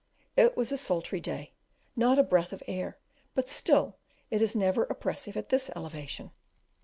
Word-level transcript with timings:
It 0.35 0.57
was 0.57 0.71
a 0.71 0.79
sultry 0.79 1.19
day, 1.21 1.51
not 1.95 2.17
a 2.17 2.23
breath 2.23 2.53
of 2.53 2.63
air; 2.67 2.97
but 3.35 3.47
still 3.47 3.97
it 4.31 4.41
is 4.41 4.55
never 4.55 4.85
oppressive 4.85 5.37
at 5.37 5.49
this 5.49 5.69
elevation. 5.75 6.31